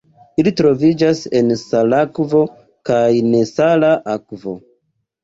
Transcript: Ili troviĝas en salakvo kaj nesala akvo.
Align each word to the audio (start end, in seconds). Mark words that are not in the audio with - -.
Ili 0.43 0.51
troviĝas 0.59 1.19
en 1.39 1.51
salakvo 1.63 2.41
kaj 2.91 3.03
nesala 3.27 3.91
akvo. 4.15 4.57